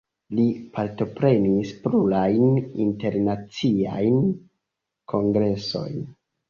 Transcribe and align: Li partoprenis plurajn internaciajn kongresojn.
Li 0.35 0.45
partoprenis 0.77 1.75
plurajn 1.83 2.49
internaciajn 2.89 4.19
kongresojn. 5.17 6.07